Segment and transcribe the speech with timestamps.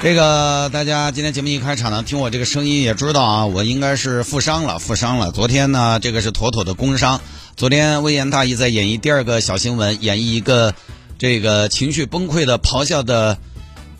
[0.00, 5.32] 这个大家今天节目一开场呢，听我这个声音也知道啊，我应该是负伤了，负伤了。
[5.32, 7.20] 昨天呢，这个是妥妥的工伤。
[7.56, 10.74] 昨天微言大义在演绎第二个小新闻，演绎一个
[11.18, 13.38] 这个情绪崩溃的咆哮的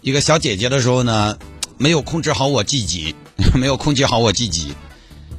[0.03, 1.39] 一个小姐姐的时候呢，
[1.79, 3.15] 没有控制好我自己，
[3.57, 4.75] 没有控制好我自己，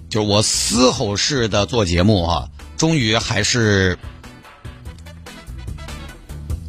[0.10, 3.98] 就是我嘶吼式的做节目哈，终于还是。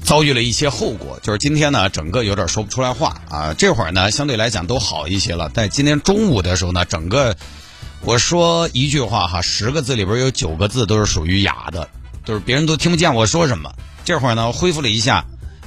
[0.07, 3.53] 遭遇了一些后果，就是今天呢，整个有点说不出来话啊。
[3.55, 5.49] 这会儿呢，相对来讲都好一些了。
[5.49, 7.37] 在今天中午的时候呢，整个
[8.03, 11.89] 我说一句话哈，十个字里边有九个字都是属于哑的，
[12.25, 13.73] 就是别人都听不见我说什么。
[14.05, 15.25] 这会儿呢，恢复了一下，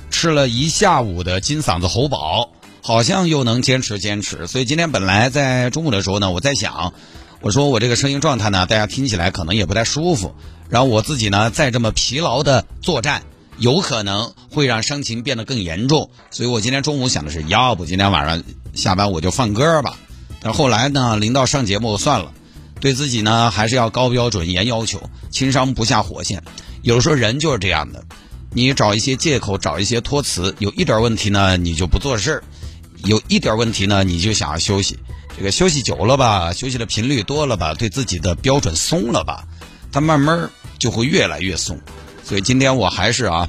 [0.10, 4.48] 吃了一下午的金嗓子喉宝，好像又能坚持坚持。
[4.48, 6.94] 所以今天本来在中午的时候呢，我在想，
[7.42, 10.34] 我说我这个声音状态呢，大家听起来可能也不太舒服。
[10.70, 13.24] 然后我自己呢，再这么疲劳的作战。
[13.60, 18.42] 有可能会让伤情变得更严重，所以我今天中午想的是，要不今天晚上
[18.74, 19.98] 下班我就放歌吧。
[20.42, 22.32] 但后来呢，临到上节目算了，
[22.80, 26.42] 对自己呢还是要高标准、严要求，轻伤不下火线。
[26.82, 28.06] 有的时候人就是这样的，
[28.54, 32.42] 你找一些借口，找一些托词，有一点问题呢你就不做事，
[33.04, 34.98] 有一点问题呢你就想要休息。
[35.38, 39.46] 这个休息久了吧，休息的频率多了吧，对自己的标准松了吧，
[39.92, 41.78] 它慢慢就会越来越松。
[42.30, 43.48] 所以今天我还是啊，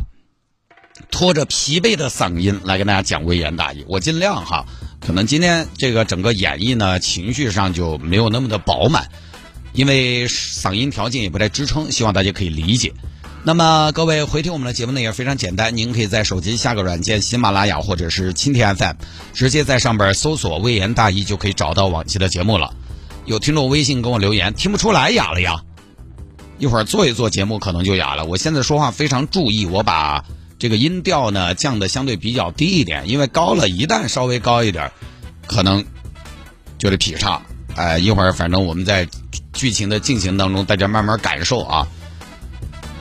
[1.11, 3.85] 拖着疲惫的嗓音来跟大家讲微言大义。
[3.87, 4.65] 我尽量哈，
[5.07, 9.11] 可能今天这个整个演绎呢，情绪上就没有那么的饱满，
[9.75, 12.95] 因为嗓音条件也不太支撑，希望大家可以理解。
[13.45, 18.97] 那么各位回听我们的节目呢也非常简单，您可以在手机下个软件喜马拉雅或者是蜻蜓 FM，
[19.35, 22.75] 直接在上边搜索微言大义就可以找到往期的节目了。
[23.27, 25.61] 有听众微信跟我留言，听不出来哑了呀。
[26.61, 28.27] 一会儿做一做节目可能就哑了。
[28.27, 30.25] 我现在说话非常注意，我把
[30.59, 34.93] 这个音调呢降的相对比较低一点，因为高了一旦稍微高一点，
[35.47, 35.83] 可能
[36.77, 37.41] 就得劈叉。
[37.75, 39.09] 哎，一会儿反正我们在
[39.55, 41.89] 剧情的进行当中，大家慢慢感受啊。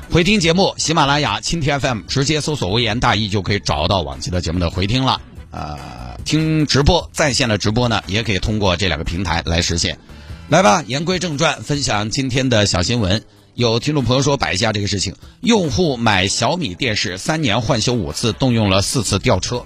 [0.09, 5.21] 回听节目，喜马拉雅、蜻蜓 FM 直接搜索“微言大义”就可以找到往期的节目的回听了。
[5.51, 9.99] 呃，听直播在线的直播呢，也可以通过这两个平台来实现。
[10.47, 13.21] 来吧，言归正传，分享今天的小新闻。
[13.59, 19.65] 有听众朋友说摆一下这个事情：用户买小米电视三年换修五次，动用了四次吊车。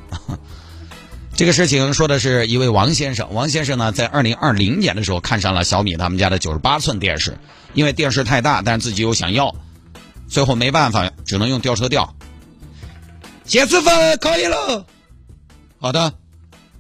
[1.38, 3.31] 这个事情说的是一位王先生。
[3.36, 7.38] 王先生呢，在二零二零年的时候看上了小米他们家的九十八寸电视，
[7.76, 9.54] 因为电视太大，但是自己又想要，
[10.28, 12.16] 最后没办法，只能用吊车吊。
[13.46, 14.88] 谢师傅可以了。
[15.78, 16.14] 好的，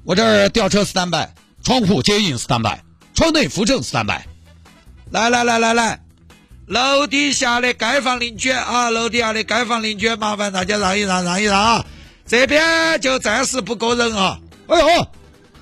[0.03, 4.25] 我这儿吊车三百，窗户接应三百，窗内扶正三百。
[5.11, 5.99] 来来来来来。
[6.65, 11.85] 楼底下的街坊邻居啊，楼底下的街坊邻居，麻烦大家让一让，让一让啊！
[12.25, 14.39] 这边就暂时不过人啊。
[14.67, 15.07] 哎呦，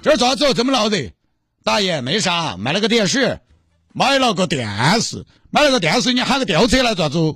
[0.03, 1.11] 这咋子这么闹的？
[1.63, 3.39] 大爷没啥，买了个电视，
[3.93, 7.35] 买了个电视，买了个电视，你喊个吊车来咋子？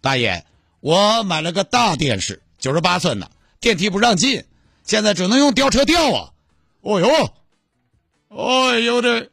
[0.00, 0.44] 大爷，
[0.80, 3.30] 我买了个大电视，九十八寸的，
[3.60, 4.42] 电梯不让进，
[4.84, 6.30] 现在只能用吊车吊啊。
[6.80, 7.34] 哦哟，
[8.28, 9.28] 哦，有点。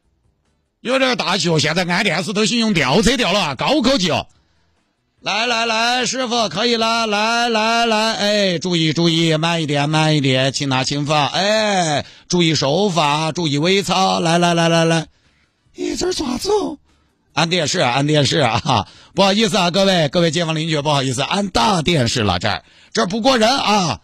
[0.81, 1.59] 有点大气哦！
[1.59, 4.27] 现在安电视都行用吊车吊了啊，高科技哦！
[5.19, 15.07] 来来来，师傅可以了，来来来，哎，注意注意，慢一点慢一点，轻拿轻放，哎，注意手法，注意微操，来来来来来，
[15.75, 16.77] 你，这是啥子哦？
[17.33, 18.87] 安电视，安电视啊！
[19.13, 22.63] 不好意思啊，各位各位街坊邻居，不好意思，安大电视了，这儿
[22.93, 23.99] 这儿不过人啊！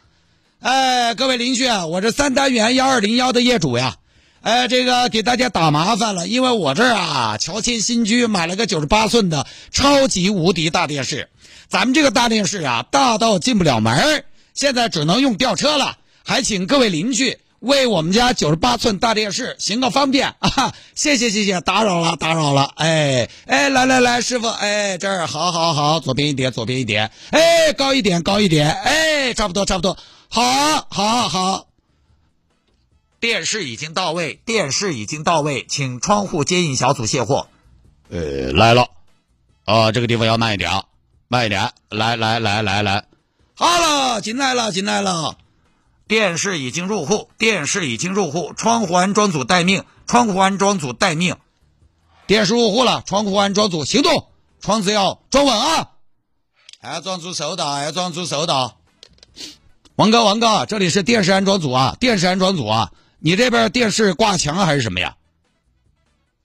[0.60, 3.96] 哎，各位邻居，我这三单元幺二零幺的业主呀。
[4.46, 11.30] 哎，这个给大家打麻烦了，因为我这儿啊，乔迁新居买了个九十八寸的超级无敌大电视，
[11.68, 20.36] 咱们这个大电视啊，大到进不了门现在只能用吊车了，还请各位邻居为我们家九十八寸大电视行个方便。
[20.38, 20.72] 啊！
[20.94, 29.98] 谢谢谢谢，打扰了打扰了，哎哎，来来来，师傅，哎这儿好好好，左边一点左边一点，哎高一点高一点，哎差不多差不多，
[30.30, 31.66] 好好好。
[33.26, 37.48] 电视已经到位，电视已经到位，请窗户接应小组卸货。
[38.12, 38.92] 呃，来了，
[39.64, 40.84] 啊，这个地方要慢一点，啊，
[41.28, 43.06] 慢一点，来来来来来，
[43.56, 45.38] 好了，进来了，进来了，
[46.08, 51.36] 电视已经入户，电视已经入户，窗户安装组待命，窗户安装组待命。
[52.28, 54.28] 电视入户了，窗户安装组行动，
[54.62, 55.94] 窗子要装稳啊！
[56.80, 58.78] 安装组收到，要装组手到。
[59.96, 65.16] 王哥，王哥，这里是电视安装组啊，电视安装组啊，你这边电视挂墙还是什么呀？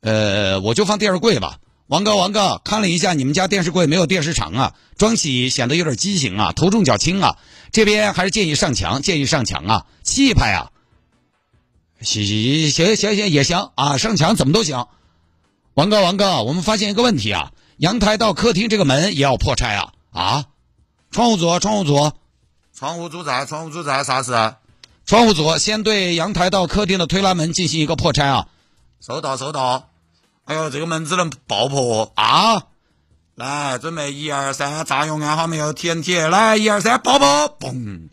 [0.00, 1.58] 呃，我就放电视柜吧。
[1.86, 7.36] 王哥，王哥，看了一下你们家电视柜没有电视长啊，装起显得有点畸形啊，头重脚轻啊。
[7.72, 10.70] 这边还是建议上墙，建议上墙啊，气派啊。
[12.00, 14.86] 行行行行行也行啊，上墙怎么都行。
[15.74, 20.44] 王哥，王哥，我们发现一个问题啊，阳台到客厅这个门也要破拆啊啊！
[21.10, 22.12] 窗户组，窗户组，
[22.72, 24.32] 窗户组在，窗户组在，啥事？
[25.10, 28.46] 窗户组先对阳台到客厅的推拉门进行一个破拆啊。
[29.00, 29.90] 收到，收到。
[30.44, 32.66] 哎呦，这个门只能爆破啊！
[33.34, 37.58] 来，准备一二三，炸药安好没有？TNT，来一二三，爆破！
[37.58, 38.08] 嘣！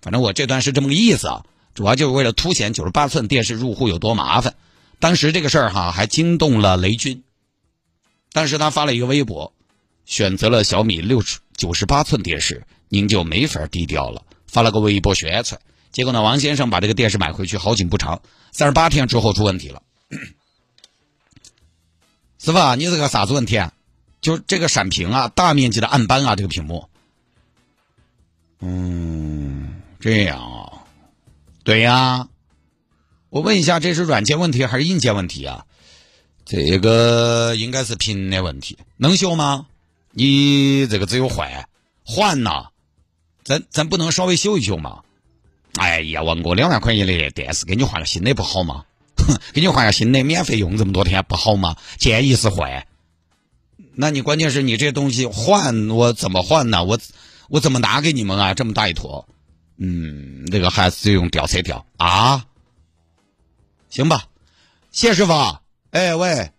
[0.00, 4.54] 反正我这段是这么个意思啊，主要就是为了凸显九十八寸电视入户有多麻烦。
[5.00, 7.24] 当时这个事儿哈，还惊动了雷军。
[8.32, 9.52] 当时他发了一个微博，
[10.06, 14.22] 选择了小米六十九十八寸电视，您就没法低调了。
[14.46, 15.60] 发了个微博宣传，
[15.92, 18.20] 结果呢，王先生把这个电视买回去，好景不长，
[18.52, 19.82] 三十八天之后出问题了。
[22.38, 23.72] 师傅，你这个啥子问题啊？
[24.20, 26.88] 就这个闪屏啊，大面积的暗斑啊，这个屏幕。
[28.60, 30.84] 嗯，这样啊，
[31.64, 32.28] 对呀。
[33.30, 35.66] 我问一下，这是软件问题还是硬件问题啊？
[36.44, 39.66] 这个应该是屏的问题，能修吗？
[40.12, 41.68] 你这个只有换，
[42.04, 42.68] 换呐，
[43.44, 45.02] 咱咱不能稍微修一修吗？
[45.78, 48.84] 哎呀，王哥，两万块钱的电视给你换个新的不好吗？
[49.16, 51.76] 哼， 给你换个新的，免费用这么多天不好吗？
[51.96, 52.86] 建议是换。
[53.94, 56.84] 那你关键是你这东西换，我怎么换呢？
[56.84, 56.98] 我
[57.48, 58.54] 我怎么拿给你们啊？
[58.54, 59.28] 这么大一坨，
[59.76, 62.44] 嗯，那个还是用吊车吊啊？
[63.90, 64.24] 行吧，
[64.92, 65.32] 谢师傅。
[65.90, 66.50] 哎喂，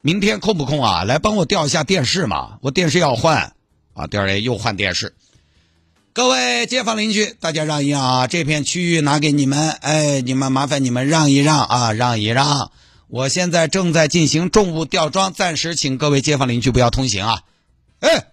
[0.00, 1.04] 明天空不空啊？
[1.04, 3.54] 来帮我调一下电视嘛，我电视要换
[3.94, 4.06] 啊。
[4.06, 5.14] 第二天又换电视。
[6.20, 8.26] 各位街坊邻居，大家让一让啊！
[8.26, 12.72] 这片区域拿给你们，哎，你们麻烦你们让一让啊，让一让。
[13.08, 17.40] 我现在正在进行重物吊装，暂时请各位街坊邻居不要通行啊。
[18.00, 18.26] 哎，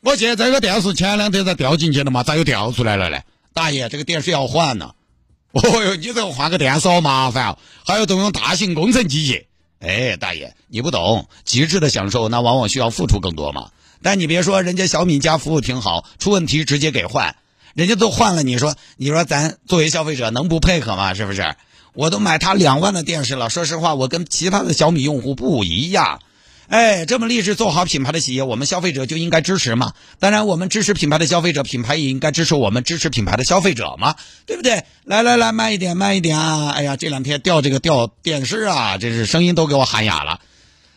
[0.00, 3.22] 我现在这个电视前两天才调进去的嘛，咋又调出来了嘞？
[3.52, 4.94] 大爷，这个电视要换呢。
[5.52, 9.44] 哦哟，你这个换个电视好麻烦啊，还要动用大型工程机械。
[9.80, 13.72] 哎，大爷，你不懂，极致的享受那往往需要付出更多嘛。
[14.04, 17.36] 但你别说，人家小米家服务挺好，出问题直接给换，
[17.72, 18.42] 人家都换了。
[18.42, 21.14] 你说，你说咱作为消费者能不配合吗？
[21.14, 21.54] 是不是？
[21.94, 26.20] 我都买他两万的电视了，说实话，我跟其他的小米用户不一样。
[26.68, 29.94] 哎，这么励志做好品牌的企业，我们消费者就应该支持嘛。
[30.18, 34.84] 当然，我们支持品牌的消费者，品牌也应该支持我们支持品牌的消费者嘛，对不对？
[35.04, 36.72] 来来来，慢一点，慢一点啊！
[36.72, 40.40] 哎呀，这两天调这个调电视啊，这是声音都给我喊哑了。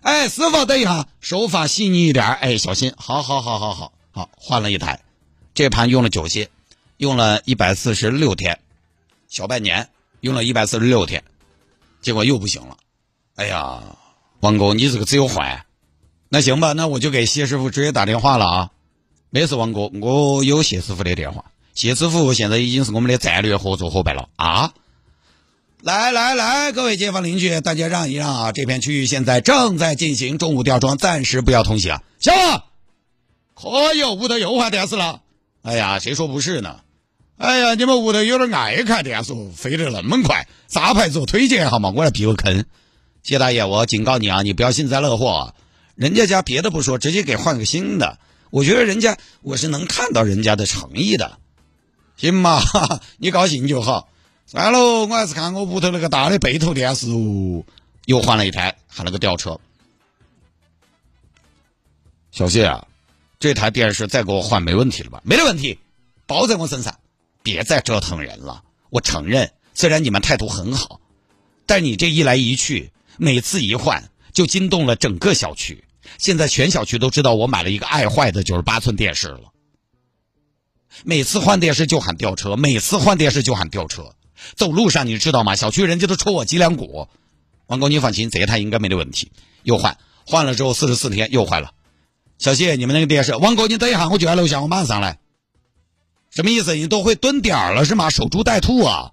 [0.08, 2.94] 哎，师傅，等一下，手法细腻一点，哎，小心。
[2.96, 5.04] 好，好，好，好，好，好，换了一台，
[5.54, 6.50] 这盘用了九些，
[6.96, 8.58] 用了一百四十六天，
[9.28, 9.90] 小半年，
[10.22, 11.26] 用了一百四十六天，
[12.02, 12.78] 结果又不行了。
[13.36, 13.84] 哎呀，
[14.40, 15.66] 王哥，你这个只有换。
[16.30, 18.72] 那行吧，那我就给谢师傅直接打电话了啊。
[19.30, 21.44] 没事，王哥，我有谢师傅的电话。
[21.74, 24.72] 谢师傅现在已经是我们的战略合作伙伴了啊。
[25.88, 28.52] 来来来，各位街坊邻居，大家让一让啊！
[28.52, 31.98] 这片区域现在正在进行重物吊装，暂时不要通行。
[32.20, 32.66] 行了，
[33.56, 35.22] 可以，屋头又换电视了。
[35.62, 36.82] 哎呀，谁说不是呢？
[37.38, 41.26] 哎呀，你们屋头有点爱看电视，飞得那么快，啥牌子？
[41.26, 41.94] 推荐好吗？
[41.96, 42.66] 我来避个坑。
[43.24, 45.30] 谢大爷，我警告你啊，你不要幸灾乐祸。
[45.30, 45.54] 啊
[45.96, 48.20] 人家家别的不说，直接给换个新的。
[48.50, 51.38] 我觉得人家我是能看到人家的诚意的。
[52.18, 52.62] 行嘛，
[53.20, 54.10] 你高兴就好。
[54.50, 57.66] 算了，我还是看我屋头那个大的背投电视哦，
[58.06, 59.60] 又换了一台，喊了个吊车。
[62.32, 62.88] 小谢啊，
[63.40, 65.22] 这台电视再给我换没问题了吧？
[65.26, 65.80] 没得问题，
[66.26, 66.98] 包在我身上。
[67.44, 68.64] 别再折腾人了。
[68.90, 71.02] 我承认，虽然你们态度很好，
[71.66, 75.84] 但你这一来一去，每次一换就惊动了整个小区。
[76.18, 79.52] 现在全小区都知道我买了一个爱坏的九十八寸电视了。
[81.04, 84.14] 每次换电视就喊吊车，每次换电视就喊吊车。
[84.56, 85.56] 走路上你知道吗？
[85.56, 87.08] 小区人家都戳我脊梁骨。
[87.68, 89.32] 王哥，你放心，这一台应该没得问题。
[89.64, 91.74] 又换，换了之后四十四天又坏了。
[92.38, 95.20] 小谢，你们那个电视，王哥你等一下，我就在楼下，我马上上来。
[96.30, 96.76] 什么意思？
[96.76, 98.10] 你都会蹲点儿了是吗？
[98.10, 99.12] 守株待兔啊？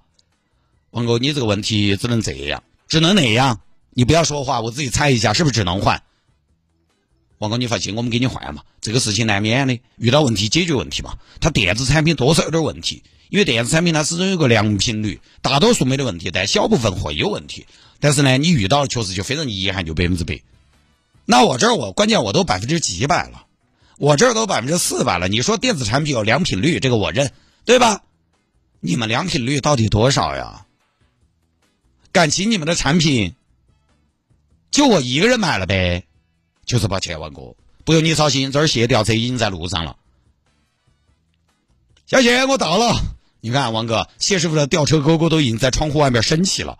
[0.90, 3.60] 王哥，你这个问题只能这样，只能那样。
[3.90, 6.02] 你不要说话，我自己猜一下，是不是只能换？
[7.38, 8.62] 王哥，你放心，我们给你换嘛。
[8.80, 11.16] 这个事情难免的，遇到问题解决问题嘛。
[11.40, 13.02] 它电子产品多少有点问题。
[13.28, 17.66] 因为电子产品它始终有个良品率，大多数没得问题，但小部分会有问题。
[18.00, 20.40] 但是呢，你遇到了确实就非常遗憾，就百分之百。
[21.24, 23.46] 那我这儿我关键我都百分之几百了，
[23.98, 25.26] 我这儿都百分之四百了。
[25.28, 27.32] 你说电子产品有良品率，这个我认，
[27.64, 28.02] 对吧？
[28.80, 30.66] 你们良品率到底多少呀？
[32.12, 33.34] 感情你们的产品
[34.70, 36.04] 就我一个人买了呗，
[36.66, 39.96] 就是抱歉，王哥，不用你操心，这儿卸吊车已经在路上了。
[42.06, 42.94] 小谢，我到了。
[43.40, 46.78] 你看，王哥，谢师傅的吊车勾勾都已经在窗户外面升起了。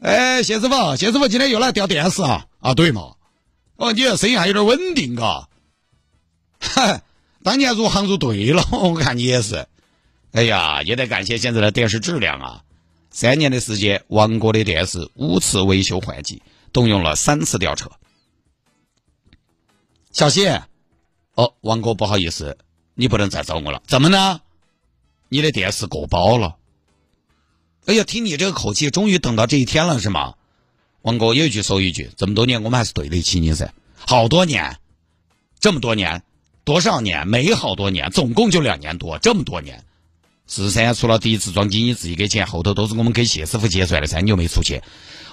[0.00, 2.46] 哎，谢师傅，谢师傅今天又来吊电视啊？
[2.60, 3.14] 啊，对嘛？
[3.76, 5.48] 哦，你这声音还有点稳定，嘎。
[6.60, 7.02] 哈，
[7.42, 9.66] 当年入行入对了， 我看你也是。
[10.32, 12.62] 哎呀，也得感谢现在的电视质量啊！
[13.10, 17.90] 三年的时间，王哥的电视五次维修换机，动用了三次吊车。
[20.10, 20.64] 小谢，
[21.34, 22.58] 哦，王哥不好意思，
[22.94, 23.82] 你不能再找我了。
[23.86, 24.40] 怎么呢？
[25.28, 26.56] 你的电视过保了。
[27.86, 30.34] 哎呀，听你这个口气，终于等到这一天了，是吗？
[31.02, 33.74] 王哥有一句说一句，这么多年我们还是对得起你噻。
[34.06, 34.78] 好多年，
[35.60, 36.22] 这么多年，
[36.64, 37.28] 多少年？
[37.28, 39.84] 没好多年，总共就两年多，这么多年。
[40.46, 44.20] 是噻，除了第一次装机你自己给钱，后头都是我们给谢师傅结算的噻。
[44.20, 44.82] 你又没出钱，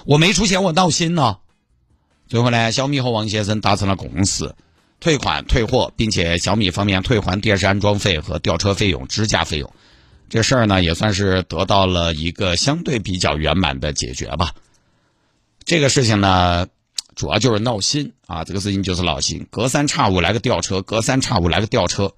[0.04, 1.40] 我没出钱，我闹心了。
[2.28, 4.54] 最后呢，小米和王先生达成了共识，
[5.02, 9.74] 退款退货，并且小米方面退还电视安装费和吊车费用、支架费用。
[10.28, 14.54] 这事儿呢，也算是得到了一个相对比较圆满的解决吧。
[15.64, 16.68] 这个事情呢，
[17.16, 18.44] 主要就是闹心啊。
[18.44, 22.14] 这个事情就是闹心，隔三差五来个吊车，隔三差五来个吊车，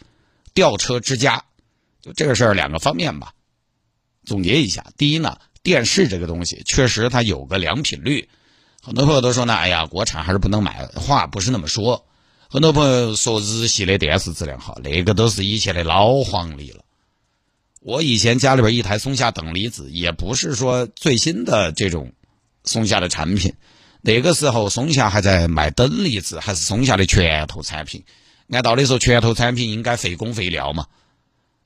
[0.52, 1.42] 吊车支架。
[2.02, 3.32] 就这个事儿两个方面吧，
[4.26, 4.84] 总结一下。
[4.98, 8.28] 第一呢，电视这个东西确实它有个良品率，
[8.82, 10.86] 很多朋友都说呢，哎呀，国产还是不能买。
[10.88, 12.04] 话不是那么说，
[12.54, 16.84] 很多朋友说日系的电视质量好，那个都是以前的老黄历了。
[17.80, 22.12] 我以前家里边一台松下等离子，也不是说最新的这种
[22.62, 23.54] 松下的产品，
[24.02, 28.04] 那个时候松下还在卖等离子，还是松下的拳头产品。
[28.50, 30.86] 按道理说，拳头产品应该费工费料嘛。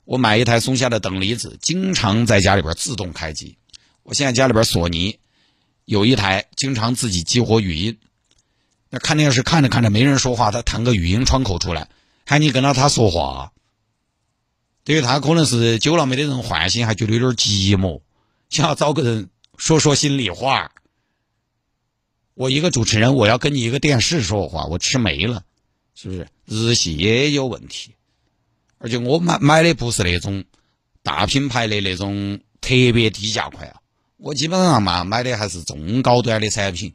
[0.07, 3.59] 我买一台松下的等离子，经常在家里边自动开机。
[4.05, 5.19] 我现在家里边索尼
[5.85, 7.99] 有一台，经常自己激活语音。
[8.91, 11.89] 那看电视看着看着没人说话，他弹个语音窗口出来，
[12.25, 13.53] 喊你跟到他说话。
[14.85, 18.01] 对于他可能是久了没得人唤醒，还觉得有点寂寞，
[18.49, 19.29] 想要找个人
[19.59, 20.73] 说说心里话。
[22.33, 25.45] 我一个主持人，我要跟你一个电视说话，我吃没了，
[25.95, 26.27] 是不是？
[26.47, 27.95] 日系也有问题。
[28.79, 30.45] 而且我买买的不是那种
[31.03, 33.77] 大品牌的那种特别低价款啊，
[34.17, 36.95] 我基本上嘛买的还是中高端的产品。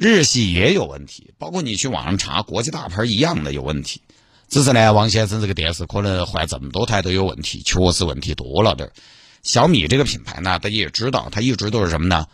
[0.00, 4.00] 日系也有问题，包括你去网上查，国际大牌一样的有问题。
[4.48, 8.90] 只是呢，王先生这个电视可能换这么多台都有问题，确实问题多了点。
[9.42, 12.26] 小米这个品牌呢，大家也知道，它一直都是什么呢？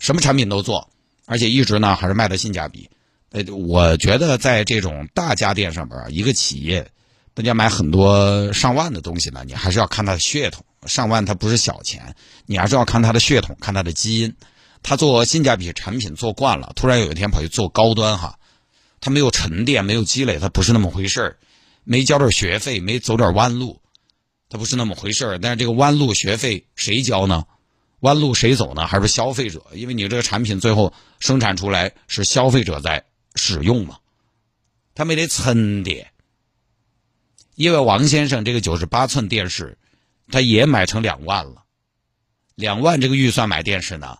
[0.00, 0.90] 什么产品都做，
[1.26, 2.90] 而且一直呢还是卖的性价比。
[3.30, 6.90] 呃，我觉得在这种大家电上边，一个企业。
[7.34, 10.64] 大家买很多上万的东西呢，你还是要看它的血统。
[10.86, 14.34] 上万它不是小钱，你还是要看它的血统，看它的基因。
[14.88, 18.38] 他做性价比产品做惯了，突然有一天跑去做高端哈，
[19.00, 21.36] 他没有沉淀，没有积累，他不是那么回事儿。
[21.82, 23.80] 没交点学费，没走点弯路，
[24.48, 25.38] 他不是那么回事儿。
[25.40, 27.44] 但是这个弯路学费谁交呢？
[27.98, 28.86] 弯路谁走呢？
[28.86, 29.60] 还是消费者？
[29.72, 33.98] 因为你这个产品最后生产出来是消费者在使用嘛，
[34.94, 36.12] 他没得沉淀。
[37.56, 39.76] 因为王先生这个九十八寸电视，
[40.30, 41.64] 他也买成两万了，
[42.54, 44.18] 两万这个预算买电视呢，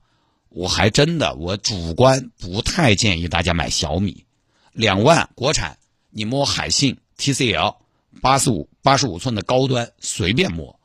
[0.57, 4.25] 我还真的我主观不太建议大家买小米，
[4.73, 5.77] 两万国产
[6.09, 7.77] 你摸海信 TCL
[8.23, 10.81] 八十五八十五寸的高端随便摸，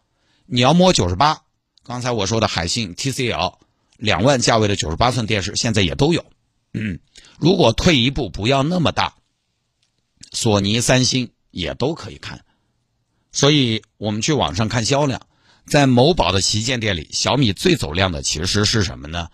[0.46, 1.44] 你要摸九十八，
[1.86, 3.60] 刚才我说的海信 TCL
[3.96, 6.26] 两万价位的九十八寸电视现在也都有，
[6.74, 7.00] 嗯，
[7.40, 9.16] 如果退一步不要那么大，
[10.34, 11.32] 索尼、三星。
[11.50, 12.46] 也都可以看，
[13.34, 15.28] 所以我们去网上看销量，
[15.66, 19.28] 在某宝的旗舰店里，小米最走量的其实是什么呢？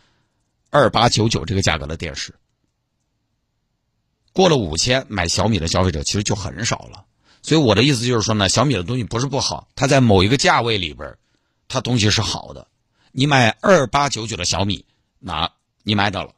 [0.78, 2.36] 二八九九这个价格的电视，
[4.32, 7.06] 过了五千买小米的消费者其实就很少了。
[7.42, 11.18] 所以我的意思就是说呢，小米的东西不是不好，它在某一个价位里边，
[11.68, 12.68] 它东西是好的。
[13.12, 14.86] 你买二八九九的小米，
[15.20, 15.52] 那
[15.84, 16.34] 你买到了，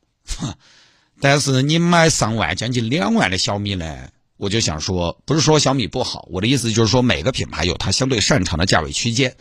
[1.20, 4.10] 但是你买上万将近两万的小米呢？
[4.38, 9.36] 我就想说，不是说小米不好，我的意思就是说，每个品牌有它相对擅长的价位区间。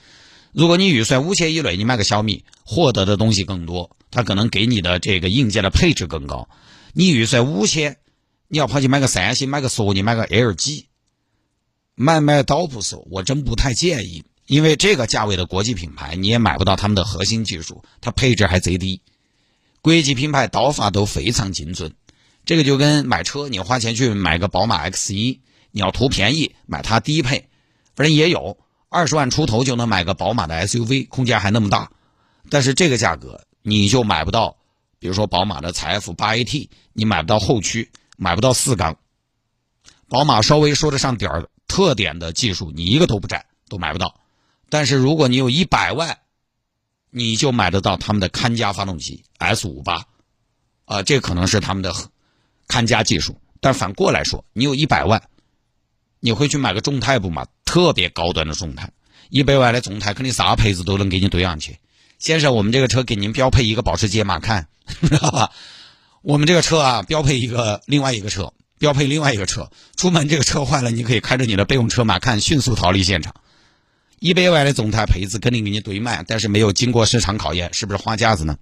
[0.50, 6.48] 如果你预算五千以内，你买个小米，获得的东西更多，它可能给你的这个硬件的配置更高。
[6.92, 7.98] 你预算五千，
[8.48, 10.86] 你要跑去买个三星、买个索尼、买个 LG，
[11.94, 19.02] 买买倒不说，我真不太建议，因为这个价位的国际品牌你也买不到他们的核心技术，它配置还贼低。
[19.80, 21.94] 国际品牌刀法都非常精准。
[22.44, 27.48] 这个就跟买车，你花钱去买个宝马 X 一，你要图便宜买它低配，
[27.94, 31.92] 反正也有二十万出头就能买个宝马的 SUV，空间还那么大，
[32.48, 34.56] 但是这个价格你就买不到，
[34.98, 38.96] 比如说宝马的财富八 AT，你买不到后驱，买不到四缸，
[40.08, 44.20] 宝马稍微说得上点儿特点的技术，你一个都不占，都买不到。
[44.68, 46.18] 但是如果你有一百万，
[47.10, 50.06] 你就买得到他们的看家发动机 S 五八，
[50.84, 51.94] 啊，这可能是他们的
[52.66, 53.40] 看家技术。
[53.60, 55.28] 但反过来说，你有一百万，
[56.20, 57.46] 你会去买个众泰不嘛？
[57.64, 58.92] 特别高端的众泰，
[59.30, 61.78] 一百万的众泰肯定啥配置都能给你堆上去。
[62.18, 64.66] 先生，我们这个车给您标配一个保时捷马看，
[65.02, 65.52] 知道吧？
[66.22, 73.34] 我们这个车啊，标配一个另外一个车，标配另外一个车，出门这个车坏了，你可以开着你的备用车马看迅速逃离现场。
[74.18, 78.56] 一百万的众泰配置肯定给你堆满，但是没有经过市场考验，是不是花架子呢？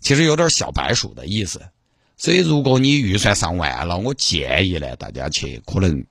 [0.00, 1.62] 其实有点小白鼠的意思。
[2.16, 6.04] 所以如果你预算上万了，我建议呢，大家去可能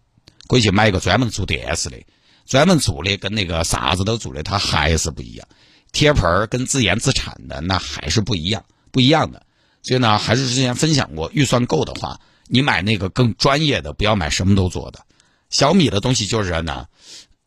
[0.47, 1.97] 可以去买一个专门做电视的，
[2.45, 5.45] 专门做的跟那个啥子都做的，它还是不一样。
[5.95, 9.43] 贴盆儿跟自研自产的那还是不一样，不一样的。
[9.81, 14.99] 所以呢，还是之前分享过，预算够的话，你买那个更专业的，不要买什么都做的。
[15.49, 16.85] 小米的东西就是呢。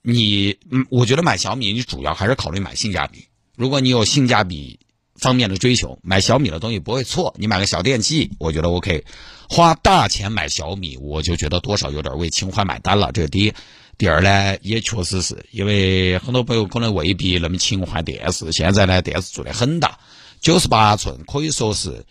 [0.00, 3.26] 你嗯，我觉得买小米，你主要还是考虑买性价比。
[3.56, 4.78] 如果你有性价比
[5.16, 7.34] 方面的追求，买小米的东西不会错。
[7.36, 9.04] 你买个小电器，我觉得 OK。
[9.50, 13.10] 花大钱买小米，我就觉得多少有点为情怀买单了。
[13.12, 13.52] 这是第一。
[13.98, 18.50] 第二呢，也确实是因为很多朋友可能未必那么勤换电视。
[18.52, 19.98] 现在呢，电视做的很大，
[20.40, 22.06] 九十八寸，可以说是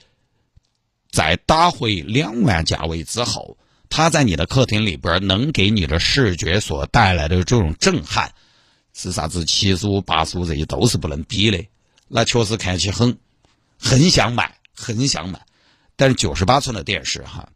[1.09, 3.57] 在打回两万价位之后。
[3.89, 8.33] 它在你的客厅里边能给你的视觉所带来的这种震撼，
[8.93, 11.65] 是啥子七十五、八十五这些都是不能比的。
[12.09, 13.17] 那确实看起很
[13.79, 15.39] 很想买，很想买。
[15.95, 17.47] 但是九十八寸的电视哈，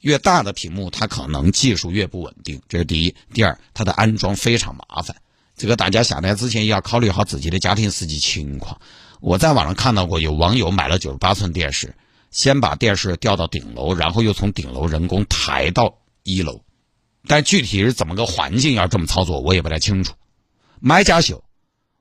[0.00, 3.14] 越大的屏幕它可能技术越不稳定，这是第一。
[3.32, 5.16] 第二，它的安装非常麻烦，
[5.56, 8.80] 这个大家下单之前也要考虑好自己的家庭实际情况。
[9.20, 11.94] 我在网上看到过有网友买了九十八寸电视。
[12.32, 16.62] 先把电视调到顶楼，然后又从顶楼人工抬到一楼，
[17.26, 20.14] 但具体是怎么个环境要这么操作，我也不太清楚。
[20.78, 21.42] 买家秀，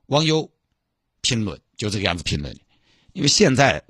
[0.05, 0.51] 网友
[1.21, 2.55] 评论就这个样子评论，
[3.13, 3.83] 因为现在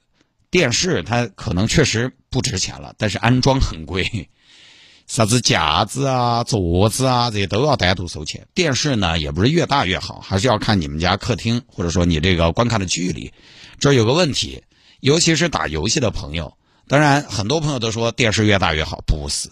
[0.51, 4.29] 电视它可能确实不值钱了，但是安装很贵，
[5.07, 8.47] 啥子架子啊、桌子啊这些都要单独收钱。
[8.53, 13.31] 电视呢也不是越大越好，还是要看你们家客厅或者说你这个观看的距离。
[13.79, 14.63] 这有个问题。
[15.01, 16.57] 尤其是打游戏的朋友，
[16.89, 19.49] 当然很多朋友都说电视越大越好，不是，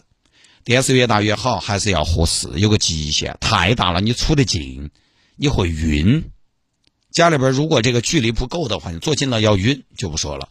[0.66, 4.92] 电视越大越好还是要合适，有个极限，太大了你处得近，
[5.38, 6.32] 你会晕。
[7.14, 10.50] 家里边如果这个距离不够的话，你坐近了要晕，就不说了。